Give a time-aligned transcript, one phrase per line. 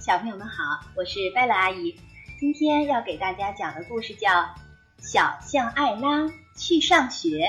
[0.00, 1.94] 小朋友们好，我是贝拉阿姨。
[2.38, 4.30] 今天要给大家讲的故事叫
[4.98, 7.44] 《小象艾拉去上学》。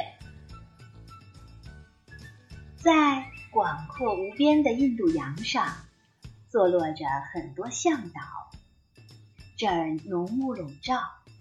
[2.75, 5.77] 在广阔无边的印度洋上，
[6.49, 8.21] 坐落着很多象岛。
[9.55, 10.99] 这儿浓雾笼罩，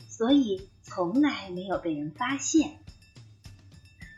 [0.09, 2.79] 所以从来没有被人发现。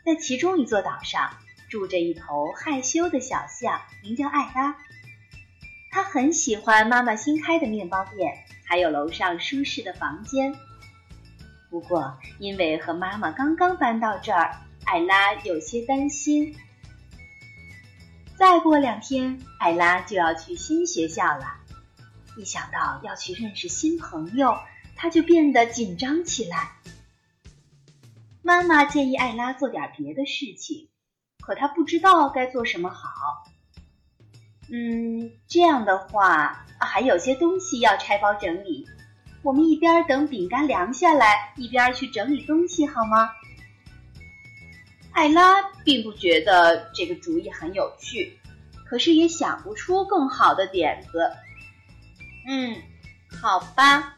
[0.05, 1.31] 在其中一座岛上，
[1.69, 4.77] 住着一头害羞的小象，名叫艾拉。
[5.93, 10.51] 他很喜欢妈妈新开的面包店，还有楼上舒适的房间。
[11.69, 16.55] 不过，因为和妈妈刚刚搬到这儿，艾拉有些担心。
[18.35, 21.59] 再过两天，艾拉就要去新学校了。
[22.37, 24.57] 一想到要去认识新朋友，
[24.95, 26.71] 她就变得紧张起来。
[28.41, 30.89] 妈妈建议艾拉做点别的事情，
[31.39, 33.52] 可她不知道该做什么好。
[34.75, 38.87] 嗯，这样的话，还有些东西要拆包整理。
[39.43, 43.29] 我们一边等饼干凉下来，一边去整理东西，好吗？
[45.11, 48.39] 艾拉并不觉得这个主意很有趣，
[48.87, 51.31] 可是也想不出更好的点子。
[52.47, 52.75] 嗯，
[53.39, 54.17] 好吧。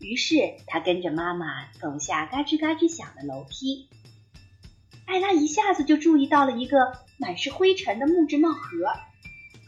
[0.00, 3.88] 于是他跟着妈妈走下嘎吱嘎吱响的楼梯。
[5.06, 7.04] 艾拉一下子就注意到了一个。
[7.16, 8.92] 满是灰尘的木质帽盒，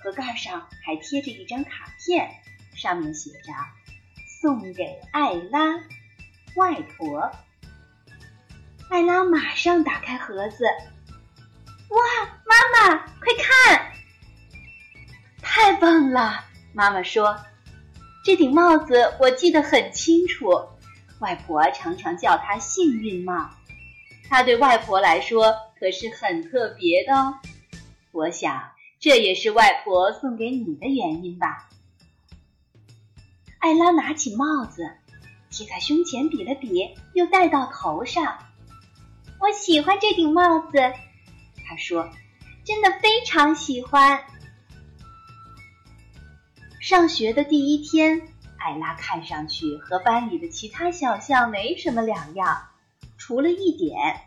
[0.03, 2.29] 盒盖上还贴着一张卡片，
[2.75, 3.53] 上面写着
[4.41, 5.77] “送给艾拉
[6.57, 7.31] 外婆”。
[8.91, 10.65] 艾拉马上打开盒子，
[11.89, 11.99] 哇，
[12.45, 13.93] 妈妈，快看！
[15.41, 16.45] 太棒了！
[16.73, 17.39] 妈妈说
[18.25, 20.51] ：“这顶帽子我记得很清楚，
[21.21, 23.51] 外婆常常叫它幸运帽。”
[24.29, 27.39] 它对外婆来说可是很特别的哦，
[28.13, 31.69] 我想这也是外婆送给你的原因吧。
[33.59, 34.91] 艾拉拿起帽子，
[35.51, 38.39] 贴在胸前比了比，又戴到头上。
[39.41, 40.79] 我喜欢这顶帽子，
[41.65, 42.09] 她说，
[42.65, 44.25] 真的非常喜欢。
[46.81, 48.23] 上学的第一天，
[48.59, 52.69] 艾拉看上去和班里的其他小象没什么两样。
[53.27, 54.21] 除了一点，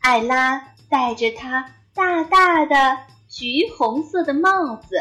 [0.00, 2.96] 艾拉戴着她大大的
[3.28, 4.96] 橘红色的帽子。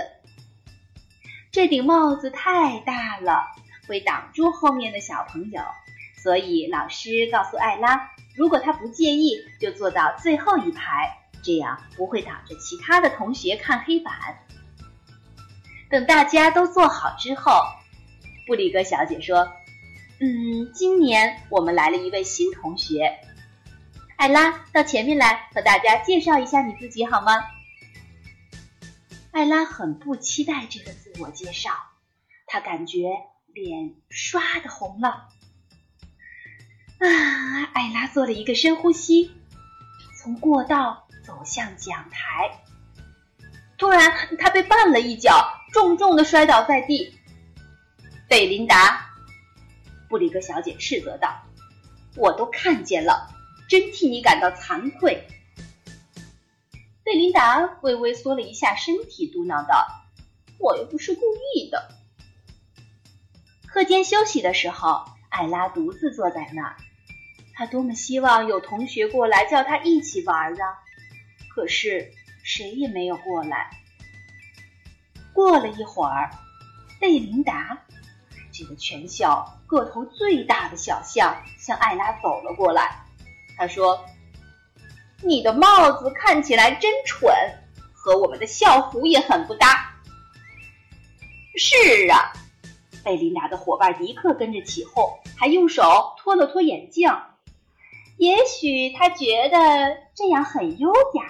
[1.50, 3.48] 这顶帽子太大了，
[3.88, 5.62] 会挡住后面的小朋友，
[6.18, 14.14] 所以老师告诉艾拉，如果她不介意，就坐到最后一排，这样不会挡着其他的同学看黑板。
[15.90, 17.62] 等大家都坐好之后，
[18.46, 19.48] 布里格小姐说。
[20.18, 23.20] 嗯，今年我们来了一位新同学，
[24.16, 27.34] 艾拉，到前面来和大家介绍一下你自己好吗？
[29.32, 31.72] 艾拉很不期待这个自我介绍，
[32.48, 33.10] 她感觉
[33.54, 35.28] 脸唰的红了。
[37.00, 39.34] 啊，艾拉做了一个深呼吸，
[40.18, 42.64] 从过道走向讲台，
[43.78, 47.20] 突然她被绊了一脚，重重的摔倒在地。
[48.30, 49.12] 贝琳达。
[50.16, 51.44] 布里格小姐斥责道
[52.16, 53.36] ：“我都看见了，
[53.68, 55.28] 真替你感到惭愧。”
[57.04, 59.86] 贝琳达微微缩了一下身体，嘟囔道
[60.58, 61.20] ：“我又不是故
[61.54, 61.90] 意的。”
[63.68, 66.78] 课间休息的时候，艾拉独自坐在那儿，
[67.54, 70.80] 她多么希望有同学过来叫她一起玩啊！
[71.54, 72.10] 可是
[72.42, 73.70] 谁也没有过来。
[75.34, 76.32] 过了一会儿，
[77.02, 77.78] 贝琳达。
[78.58, 83.04] 这个全校个头最大的小象向艾拉走了过来。
[83.58, 84.06] 他说
[85.22, 87.34] ：“你的帽子看起来真蠢，
[87.94, 89.94] 和我们的校服也很不搭。”
[91.58, 92.34] 是啊，
[93.04, 97.10] 贝琳达的伙伴迪克跟着起哄，还用手托了托眼镜。
[98.18, 99.58] 也许他觉得
[100.14, 101.24] 这样很优雅。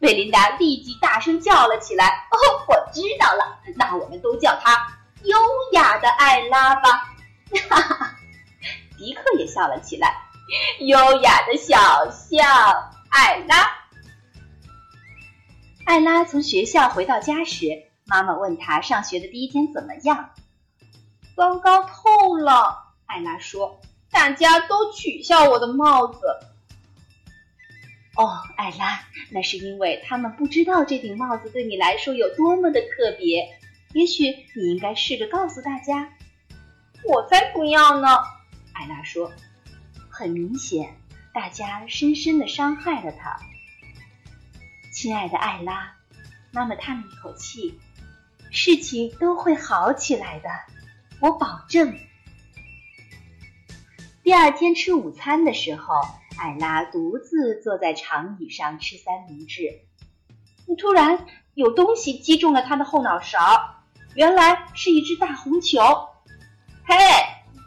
[0.00, 2.36] 贝琳达立即大声叫了起来：“哦，
[2.68, 5.38] 我知道了，那我们都叫他优
[5.72, 7.14] 雅的艾拉吧！”
[7.68, 8.16] 哈哈，
[8.98, 10.14] 迪克也笑了起来
[10.80, 12.46] ：“优雅的小象
[13.10, 13.72] 艾拉。”
[15.84, 20.30] 艾拉从学校回到家时，妈妈问她上学的第一天怎么样。
[21.34, 23.80] 糟糕透了，艾拉说
[24.12, 26.20] ：“大家都取笑我的帽子。”
[28.16, 29.00] 哦，艾拉，
[29.30, 33.57] 那是因为他们不知道这顶帽子对你来说有多么的特别。
[33.92, 34.24] 也许
[34.54, 36.12] 你应该试着告诉大家。
[37.04, 38.08] 我才不要呢！
[38.72, 39.32] 艾拉说。
[40.08, 40.96] 很明显，
[41.32, 43.38] 大家深深的伤害了他。
[44.92, 45.96] 亲爱的艾拉，
[46.50, 47.78] 妈妈叹了一口气，
[48.50, 50.48] 事情都会好起来的，
[51.20, 51.96] 我保证。
[54.22, 55.94] 第二天吃午餐的时候。
[56.40, 59.80] 艾拉独自坐在长椅上吃三明治，
[60.78, 63.77] 突然有东西击中了他的后脑勺，
[64.18, 65.78] 原来是一只大红球。
[66.84, 66.96] 嘿，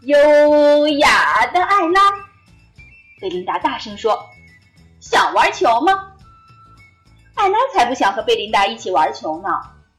[0.01, 2.01] 优雅的艾拉，
[3.21, 4.21] 贝琳达大声说
[4.99, 6.11] ：“想玩球吗？”
[7.35, 9.47] 艾拉才不想和贝琳达一起玩球呢。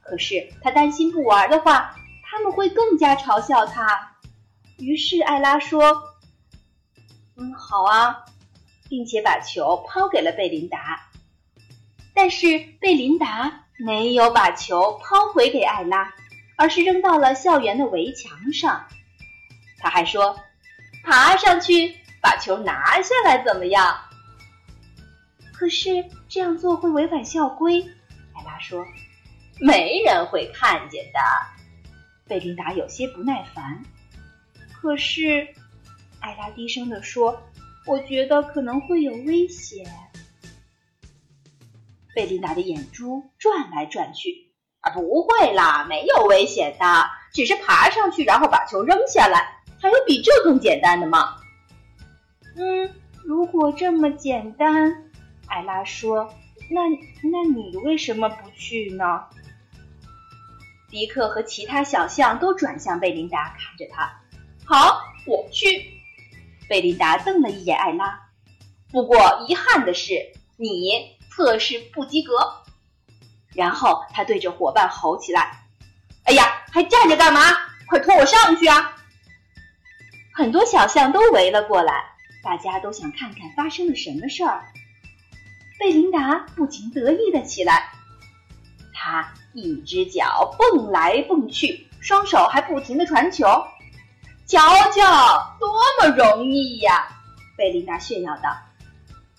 [0.02, 4.12] 可是她担心不玩的话，他们会更加嘲笑她。
[4.76, 6.02] 于是艾拉说
[7.36, 8.26] ：“嗯，好啊。”
[8.90, 11.00] 并且把球抛给了贝琳达，
[12.12, 16.12] 但是贝琳达没有把球抛回给艾拉，
[16.62, 18.86] 而是扔到了校园的围墙上。
[19.78, 20.38] 他还说
[21.02, 23.98] ：“爬上去把球拿下来怎么样？”
[25.52, 25.90] 可是
[26.28, 27.82] 这样做会违反校规，
[28.32, 28.86] 艾拉说
[29.58, 31.18] ：“没人会看见的。”
[32.28, 33.82] 贝琳达有些不耐烦。
[34.72, 35.48] 可是，
[36.20, 37.42] 艾拉低声地说。
[37.84, 39.84] 我觉得可能会有危险。
[42.14, 44.51] 贝琳达的眼珠转来转去，
[44.82, 46.86] 啊，不会啦，没有危险的，
[47.32, 49.62] 只是爬上去然后把球扔下来。
[49.80, 51.38] 还有比这更简单的吗？
[52.56, 52.94] 嗯，
[53.24, 55.10] 如果这么简单，
[55.46, 56.32] 艾拉说，
[56.70, 56.82] 那
[57.22, 59.24] 那你为什么不去呢？
[60.90, 64.20] 迪克和其他小象都转向贝琳达，看着他。
[64.64, 65.90] 好，我去。
[66.68, 68.28] 贝琳达瞪了一眼艾拉，
[68.90, 72.34] 不过遗憾的是，你测试不及格。
[73.54, 75.60] 然后他对着伙伴吼起来
[76.24, 77.40] ：“哎呀，还站着干嘛？
[77.86, 78.96] 快拖我上去啊！”
[80.34, 82.04] 很多小象都围了过来，
[82.42, 84.62] 大家都想看看发生了什么事儿。
[85.78, 87.90] 贝琳达不禁得意了起来，
[88.94, 93.44] 他一只脚蹦来蹦去，双手还不停的传球。
[94.46, 94.58] 瞧
[94.90, 95.68] 瞧，多
[96.00, 97.08] 么容易呀！
[97.56, 98.56] 贝琳达炫耀道。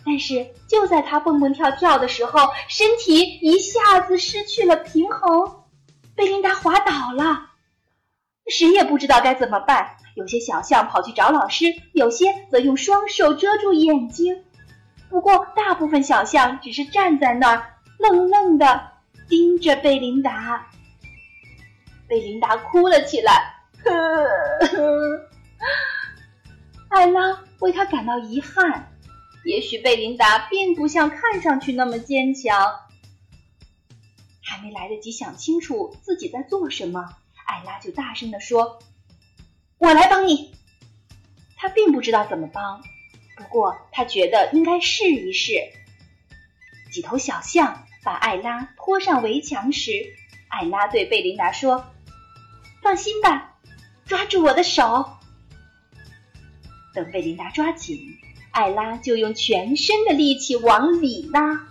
[0.06, 5.64] 但是就在他蹦蹦跳跳的时候，身体一下子失去了平衡，
[6.16, 7.52] 贝琳达滑倒了。
[8.48, 9.96] 谁也不知道该怎么办。
[10.16, 14.44] 有些小象跑去找老师，有些则用双手遮住眼睛。
[15.10, 18.92] 不过，大部分小象只是站在那儿，愣愣的
[19.30, 20.68] 盯着贝琳达。
[22.08, 23.56] 贝琳达哭了起来。
[26.90, 28.93] 艾拉为他感到遗憾。
[29.46, 32.80] 也许贝琳达并不像看上去那么坚强。
[34.42, 38.80] 还没来得及想清楚自己在做什么，艾拉就大声地说
[39.80, 40.54] ：“我来帮你。”
[41.58, 42.84] 他并不知道怎么帮，
[43.38, 45.54] 不过他觉得应该试一试。
[46.92, 49.92] 几头小象把艾拉拖上围墙时，
[50.50, 51.86] 艾拉对贝琳达说
[52.84, 53.50] ：“放心吧。”
[54.06, 55.18] 抓住我的手！
[56.94, 58.18] 等贝琳达抓紧，
[58.54, 61.68] 艾拉就用全身的力气往里拉。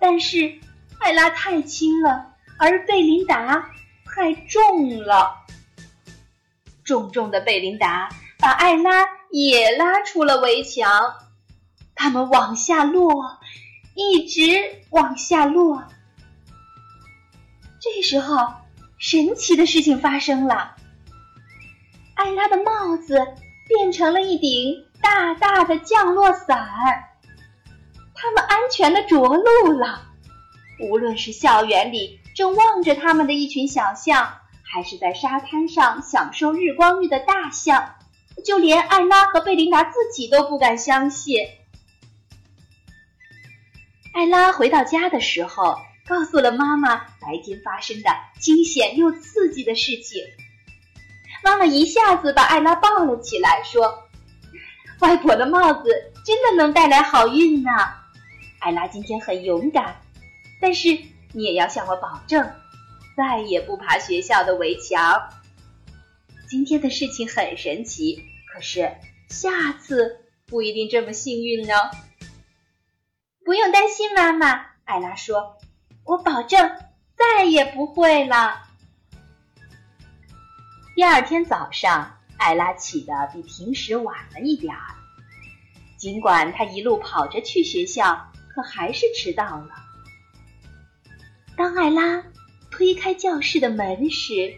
[0.00, 0.58] 但是
[0.98, 3.70] 艾拉太轻了，而贝琳达
[4.04, 5.36] 太重了。
[6.82, 8.08] 重重的贝琳达
[8.38, 11.14] 把艾拉也拉出了围墙。
[11.94, 13.38] 他们往下落，
[13.94, 14.42] 一直
[14.90, 15.84] 往下落。
[17.80, 18.54] 这时候，
[18.98, 20.74] 神奇的事情发生了。
[22.14, 23.20] 艾拉的帽子
[23.68, 26.56] 变成了一顶大大的降落伞，
[28.14, 30.08] 他们安全的着陆了。
[30.80, 37.96] 无论是校园里正望着他们的一群小象，还是在沙滩上享受日光浴的大象，
[38.44, 41.36] 就连艾拉和贝琳达自己都不敢相信。
[44.14, 50.22] 艾拉回到家的时候，告诉了妈妈白天发生的惊险又刺激的事情。
[51.42, 54.10] 妈妈一下子把艾拉抱了起来，说
[55.02, 57.70] ：“外婆的帽子真的能带来好运呢。
[58.60, 59.96] 艾拉今天很勇敢，
[60.60, 60.96] 但是
[61.32, 62.52] 你也要向我保证，
[63.16, 65.28] 再也不爬学校的围墙。
[66.48, 68.22] 今天的事情很神奇，
[68.54, 68.94] 可是
[69.28, 71.74] 下次不一定这么幸运呢。
[73.44, 75.58] 不用担心，妈妈，艾拉说
[76.06, 76.76] ：“我保证
[77.16, 78.62] 再也不会了。”
[80.94, 84.96] 第二天早上，艾拉起得比平时晚了一点儿。
[85.96, 89.68] 尽管她一路跑着去学校，可还是迟到了。
[91.56, 92.24] 当艾拉
[92.70, 94.54] 推开教室的门时，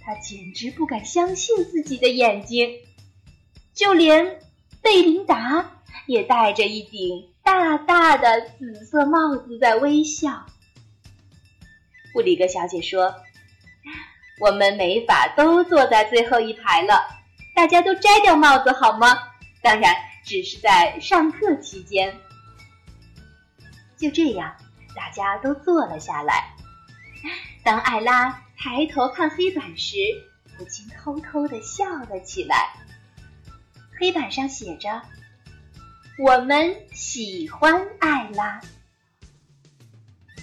[0.00, 2.70] 她简直不敢相信自己的眼睛，
[3.74, 4.38] 就连
[4.80, 7.30] 贝琳达也戴着一顶。
[7.42, 10.46] 大大的紫色帽子在微笑。
[12.14, 13.14] 布里格小姐说
[14.40, 17.23] ：“我们没法都坐在最后一排了，
[17.54, 19.16] 大家都摘掉帽子好吗？
[19.62, 19.94] 当然，
[20.24, 22.18] 只是在上课期间。”
[23.96, 24.54] 就这样，
[24.94, 26.54] 大家都坐了下来。
[27.62, 29.96] 当艾拉抬头看黑板时，
[30.58, 32.74] 不禁偷偷的笑了起来。
[33.98, 35.00] 黑板上写着。
[36.16, 38.60] 我们喜欢艾拉，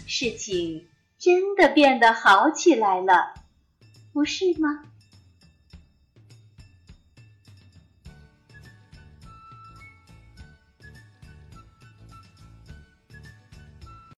[0.06, 3.34] 事情真的变得好起来了，
[4.12, 4.84] 不是吗？